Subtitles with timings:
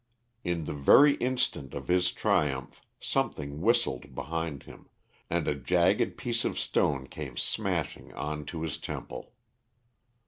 [0.43, 4.89] In the very instant of his triumph something whistled behind him,
[5.29, 9.33] and a jagged piece of stone came smashing on to his temple.